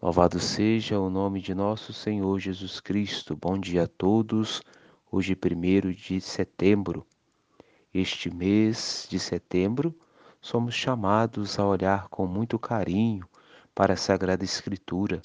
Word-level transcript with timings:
Louvado 0.00 0.38
seja 0.38 1.00
o 1.00 1.10
nome 1.10 1.40
de 1.40 1.52
nosso 1.52 1.92
Senhor 1.92 2.38
Jesus 2.38 2.78
Cristo. 2.78 3.34
Bom 3.34 3.58
dia 3.58 3.82
a 3.82 3.88
todos. 3.88 4.62
Hoje, 5.10 5.36
1 5.36 5.90
de 5.90 6.20
setembro. 6.20 7.04
Este 7.92 8.32
mês 8.32 9.08
de 9.10 9.18
setembro, 9.18 9.92
somos 10.40 10.76
chamados 10.76 11.58
a 11.58 11.66
olhar 11.66 12.06
com 12.10 12.28
muito 12.28 12.60
carinho 12.60 13.28
para 13.74 13.94
a 13.94 13.96
Sagrada 13.96 14.44
Escritura. 14.44 15.20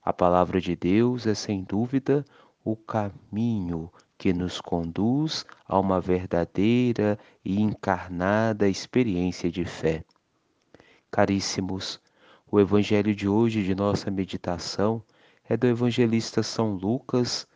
A 0.00 0.12
palavra 0.12 0.60
de 0.60 0.76
Deus 0.76 1.26
é, 1.26 1.34
sem 1.34 1.64
dúvida, 1.64 2.24
o 2.64 2.76
caminho 2.76 3.92
que 4.16 4.32
nos 4.32 4.60
conduz 4.60 5.44
a 5.66 5.76
uma 5.76 6.00
verdadeira 6.00 7.18
e 7.44 7.60
encarnada 7.60 8.68
experiência 8.68 9.50
de 9.50 9.64
fé. 9.64 10.04
Caríssimos, 11.10 12.00
o 12.50 12.60
evangelho 12.60 13.14
de 13.14 13.28
hoje 13.28 13.62
de 13.62 13.74
nossa 13.74 14.10
meditação 14.10 15.02
é 15.48 15.56
do 15.56 15.66
evangelista 15.66 16.42
São 16.42 16.74
Lucas, 16.74 17.46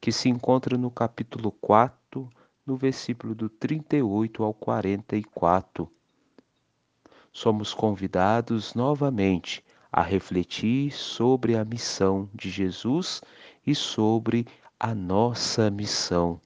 que 0.00 0.10
se 0.10 0.28
encontra 0.28 0.76
no 0.76 0.90
capítulo 0.90 1.52
4, 1.52 2.28
no 2.64 2.76
versículo 2.76 3.34
do 3.34 3.48
38 3.48 4.42
ao 4.42 4.54
44. 4.54 5.90
Somos 7.32 7.74
convidados 7.74 8.74
novamente 8.74 9.64
a 9.92 10.02
refletir 10.02 10.92
sobre 10.92 11.56
a 11.56 11.64
missão 11.64 12.28
de 12.34 12.50
Jesus 12.50 13.20
e 13.66 13.74
sobre 13.74 14.46
a 14.78 14.94
nossa 14.94 15.70
missão. 15.70 16.40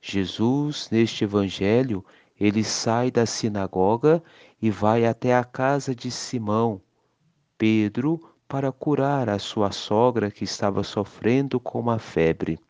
Jesus, 0.00 0.88
neste 0.90 1.24
evangelho, 1.24 2.04
ele 2.38 2.64
sai 2.64 3.10
da 3.10 3.24
sinagoga 3.24 4.22
e 4.62 4.70
vai 4.70 5.04
até 5.04 5.34
a 5.34 5.42
casa 5.42 5.92
de 5.92 6.08
Simão, 6.08 6.80
Pedro, 7.58 8.32
para 8.46 8.70
curar 8.70 9.28
a 9.28 9.40
sua 9.40 9.72
sogra 9.72 10.30
que 10.30 10.44
estava 10.44 10.84
sofrendo 10.84 11.58
com 11.58 11.80
uma 11.80 11.98
febre. 11.98 12.60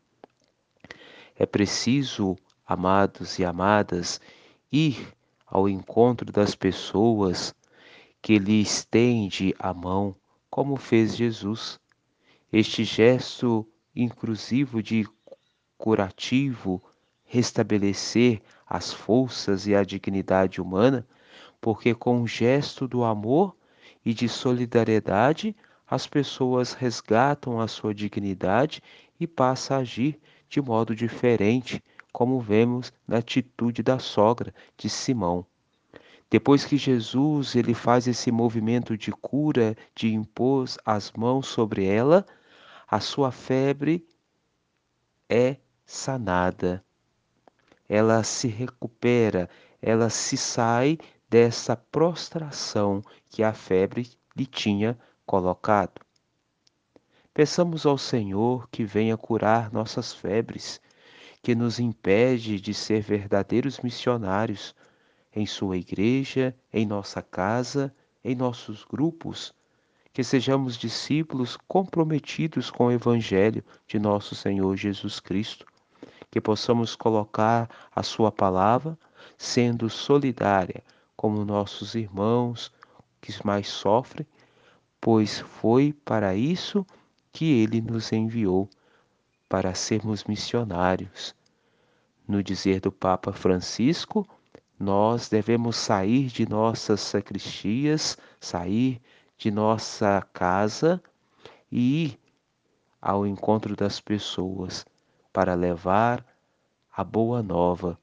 É 1.37 1.45
preciso, 1.45 2.35
amados 2.67 3.39
e 3.39 3.45
amadas, 3.45 4.19
ir 4.73 5.13
ao 5.47 5.69
encontro 5.69 6.33
das 6.33 6.55
pessoas 6.55 7.55
que 8.23 8.39
lhe 8.39 8.63
estende 8.63 9.55
a 9.59 9.75
mão, 9.75 10.17
como 10.49 10.77
fez 10.77 11.15
Jesus. 11.15 11.79
Este 12.51 12.85
gesto 12.85 13.69
inclusivo 13.95 14.83
de 14.83 15.07
curativo, 15.77 16.83
restabelecer 17.25 18.41
as 18.67 18.95
forças 18.95 19.67
e 19.67 19.75
a 19.75 19.85
dignidade 19.85 20.59
humana, 20.59 21.07
porque 21.63 21.95
com 21.95 22.21
o 22.21 22.27
gesto 22.27 22.87
do 22.89 23.05
amor 23.05 23.57
e 24.05 24.13
de 24.13 24.29
solidariedade, 24.29 25.57
as 25.89 26.07
pessoas 26.07 26.75
resgatam 26.75 27.61
a 27.61 27.69
sua 27.69 27.95
dignidade 27.95 28.83
e 29.19 29.27
passam 29.27 29.79
a 29.79 29.81
agir 29.81 30.21
de 30.49 30.61
modo 30.61 30.95
diferente, 30.95 31.83
como 32.13 32.41
vemos 32.41 32.93
na 33.09 33.19
atitude 33.19 33.83
da 33.83 33.99
sogra 33.99 34.53
de 34.77 34.91
Simão. 34.91 35.47
Depois 36.29 36.65
que 36.65 36.77
Jesus 36.77 37.55
ele 37.55 37.73
faz 37.73 38.07
esse 38.07 38.33
movimento 38.33 38.99
de 38.99 39.13
cura, 39.13 39.77
de 39.95 40.13
impor 40.13 40.67
as 40.85 41.13
mãos 41.13 41.47
sobre 41.47 41.87
ela, 41.87 42.27
a 42.91 43.01
sua 43.01 43.31
febre 43.31 44.05
é 45.29 45.57
sanada 45.87 46.85
ela 47.93 48.25
se 48.25 48.49
recupera, 48.49 49.51
ela 49.83 50.09
se 50.09 50.35
sai 50.35 50.97
dessa 51.33 51.75
prostração 51.75 53.03
que 53.31 53.43
a 53.43 53.55
febre 53.55 54.11
lhe 54.37 54.45
tinha 54.45 54.99
colocado. 55.25 56.03
Peçamos 57.33 57.87
ao 57.87 57.97
Senhor 57.97 58.69
que 58.69 58.85
venha 58.85 59.17
curar 59.17 59.73
nossas 59.73 60.13
febres, 60.13 60.79
que 61.43 61.55
nos 61.55 61.81
impede 61.81 62.61
de 62.61 62.75
ser 62.75 63.01
verdadeiros 63.01 63.81
missionários 63.81 64.75
em 65.35 65.47
sua 65.47 65.79
igreja, 65.79 66.55
em 66.71 66.85
nossa 66.85 67.23
casa, 67.23 67.95
em 68.23 68.35
nossos 68.35 68.85
grupos, 68.85 69.55
que 70.13 70.23
sejamos 70.23 70.77
discípulos 70.77 71.57
comprometidos 71.67 72.71
com 72.71 72.89
o 72.89 72.93
Evangelho 72.93 73.65
de 73.87 73.99
nosso 73.99 74.35
Senhor 74.35 74.77
Jesus 74.77 75.19
Cristo 75.19 75.65
que 76.31 76.41
possamos 76.41 76.95
colocar 76.95 77.69
a 77.95 78.03
Sua 78.03 78.33
palavra 78.33 78.99
sendo 79.37 79.89
solidária 79.91 80.83
como 81.23 81.45
nossos 81.45 81.95
irmãos 81.95 82.73
que 83.21 83.33
mais 83.47 83.69
sofrem, 83.69 84.27
pois 85.01 85.39
foi 85.39 85.93
para 85.93 86.35
isso 86.35 86.85
que 87.33 87.45
Ele 87.63 87.81
nos 87.81 88.13
enviou, 88.13 88.69
para 89.49 89.73
sermos 89.73 90.25
missionários. 90.25 91.33
No 92.27 92.43
dizer 92.43 92.81
do 92.81 92.91
Papa 92.91 93.33
Francisco, 93.33 94.27
nós 94.77 95.29
devemos 95.29 95.77
sair 95.77 96.27
de 96.27 96.45
nossas 96.45 97.01
sacristias, 97.01 98.19
sair 98.41 99.01
de 99.39 99.49
nossa 99.49 100.27
casa 100.33 101.01
e 101.71 102.07
ir 102.07 102.21
ao 103.01 103.25
encontro 103.25 103.77
das 103.77 104.01
pessoas, 104.01 104.85
para 105.33 105.55
levar 105.55 106.27
a 106.91 107.05
boa 107.05 107.45
nova. 107.45 107.97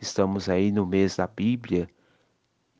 Estamos 0.00 0.48
aí 0.48 0.70
no 0.70 0.86
mês 0.86 1.16
da 1.16 1.26
Bíblia, 1.26 1.88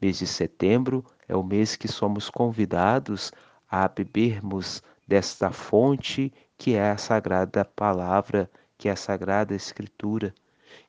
mês 0.04 0.18
de 0.18 0.26
setembro, 0.26 1.02
é 1.26 1.34
o 1.34 1.42
mês 1.42 1.76
que 1.76 1.88
somos 1.88 2.28
convidados 2.28 3.32
a 3.66 3.88
bebermos 3.88 4.82
desta 5.08 5.50
fonte 5.50 6.30
que 6.58 6.74
é 6.74 6.90
a 6.90 6.98
sagrada 6.98 7.64
palavra, 7.64 8.50
que 8.76 8.86
é 8.86 8.92
a 8.92 8.96
sagrada 8.96 9.54
escritura, 9.54 10.34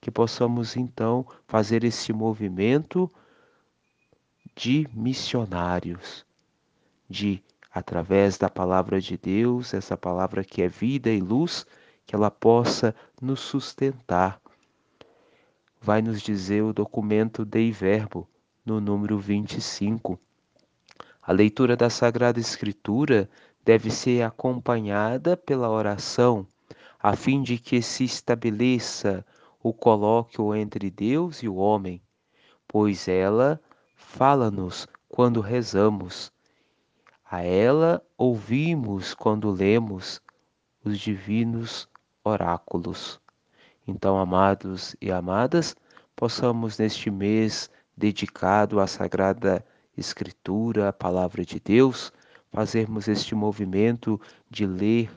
que 0.02 0.12
possamos 0.12 0.76
então 0.76 1.26
fazer 1.48 1.86
esse 1.86 2.12
movimento 2.12 3.10
de 4.54 4.86
missionários, 4.94 6.26
de 7.10 7.42
através 7.72 8.38
da 8.38 8.50
palavra 8.50 9.00
de 9.00 9.16
Deus, 9.16 9.74
essa 9.74 9.96
palavra 9.96 10.44
que 10.44 10.62
é 10.62 10.68
vida 10.68 11.10
e 11.10 11.22
luz, 11.22 11.66
que 12.06 12.14
ela 12.14 12.30
possa 12.30 12.94
nos 13.22 13.40
sustentar. 13.40 14.42
Vai 15.82 16.02
nos 16.02 16.22
dizer 16.22 16.64
o 16.64 16.74
documento 16.74 17.46
Dei 17.46 17.72
Verbo, 17.72 18.28
no 18.66 18.82
número 18.82 19.20
25. 19.20 20.20
A 21.22 21.32
leitura 21.32 21.78
da 21.78 21.90
Sagrada 21.90 22.40
Escritura 22.40 23.30
deve 23.64 23.92
ser 23.92 24.24
acompanhada 24.24 25.38
pela 25.38 25.70
oração, 25.70 26.48
a 27.00 27.16
fim 27.16 27.44
de 27.44 27.58
que 27.60 27.82
se 27.82 28.04
estabeleça 28.04 29.26
o 29.62 29.72
colóquio 29.72 30.56
entre 30.56 30.90
Deus 30.90 31.44
e 31.44 31.48
o 31.48 31.56
homem, 31.56 32.02
pois 32.68 33.08
ela 33.08 33.62
fala-nos 33.96 34.88
quando 35.08 35.42
rezamos. 35.42 36.32
A 37.24 37.42
ela 37.44 38.02
ouvimos 38.18 39.14
quando 39.14 39.50
lemos 39.52 40.22
os 40.84 41.00
divinos 41.00 41.88
oráculos. 42.24 43.20
Então, 43.88 44.18
amados 44.18 44.96
e 45.02 45.12
amadas, 45.12 45.76
possamos 46.16 46.78
neste 46.78 47.12
mês 47.12 47.70
dedicado 47.96 48.80
à 48.80 48.88
Sagrada 48.88 49.66
Escritura, 49.98 50.90
à 50.90 50.94
Palavra 50.94 51.46
de 51.46 51.60
Deus, 51.60 52.12
fazermos 52.52 53.08
este 53.08 53.36
movimento 53.36 54.20
de 54.50 54.66
ler, 54.66 55.10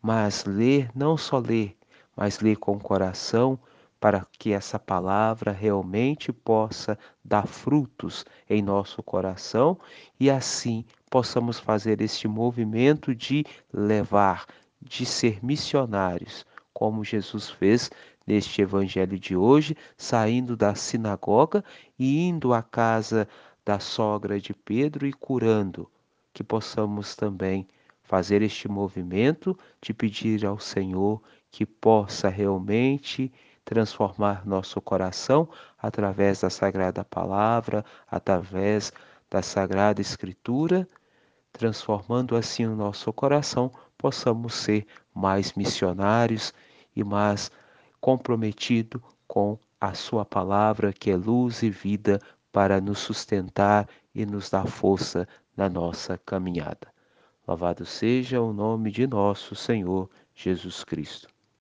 mas 0.00 0.44
ler, 0.44 0.90
não 0.94 1.16
só 1.16 1.38
ler, 1.38 1.76
mas 2.16 2.40
ler 2.40 2.56
com 2.56 2.72
o 2.72 2.80
coração, 2.80 3.58
para 4.02 4.26
que 4.36 4.52
essa 4.52 4.80
palavra 4.80 5.52
realmente 5.52 6.32
possa 6.32 6.98
dar 7.24 7.46
frutos 7.46 8.24
em 8.50 8.60
nosso 8.60 9.00
coração 9.00 9.78
e 10.18 10.28
assim 10.28 10.84
possamos 11.08 11.60
fazer 11.60 12.00
este 12.00 12.26
movimento 12.26 13.14
de 13.14 13.44
levar, 13.72 14.46
de 14.80 15.06
ser 15.06 15.38
missionários, 15.40 16.44
como 16.72 17.04
Jesus 17.04 17.48
fez 17.48 17.92
neste 18.26 18.62
evangelho 18.62 19.18
de 19.18 19.36
hoje, 19.36 19.76
saindo 19.96 20.56
da 20.56 20.74
sinagoga 20.74 21.64
e 21.98 22.26
indo 22.28 22.52
à 22.52 22.62
casa 22.62 23.28
da 23.64 23.78
sogra 23.78 24.40
de 24.40 24.52
Pedro 24.54 25.06
e 25.06 25.12
curando, 25.12 25.90
que 26.32 26.42
possamos 26.42 27.14
também 27.14 27.66
fazer 28.02 28.42
este 28.42 28.68
movimento 28.68 29.56
de 29.80 29.94
pedir 29.94 30.44
ao 30.44 30.58
Senhor 30.58 31.22
que 31.50 31.64
possa 31.64 32.28
realmente 32.28 33.32
transformar 33.64 34.44
nosso 34.46 34.80
coração 34.80 35.48
através 35.78 36.40
da 36.40 36.50
sagrada 36.50 37.04
palavra, 37.04 37.84
através 38.10 38.92
da 39.30 39.40
sagrada 39.40 40.00
escritura, 40.00 40.88
transformando 41.52 42.34
assim 42.34 42.66
o 42.66 42.74
nosso 42.74 43.12
coração 43.12 43.70
possamos 43.96 44.54
ser 44.54 44.84
mais 45.14 45.52
missionários 45.52 46.52
e 46.96 47.04
mais 47.04 47.50
comprometido 48.02 49.00
com 49.28 49.56
a 49.80 49.94
sua 49.94 50.24
palavra 50.24 50.92
que 50.92 51.08
é 51.12 51.16
luz 51.16 51.62
e 51.62 51.70
vida 51.70 52.20
para 52.50 52.80
nos 52.80 52.98
sustentar 52.98 53.88
e 54.12 54.26
nos 54.26 54.50
dar 54.50 54.66
força 54.66 55.26
na 55.56 55.68
nossa 55.68 56.18
caminhada. 56.18 56.92
Louvado 57.46 57.86
seja 57.86 58.40
o 58.40 58.52
nome 58.52 58.90
de 58.90 59.06
nosso 59.06 59.54
Senhor 59.54 60.10
Jesus 60.34 60.82
Cristo. 60.82 61.31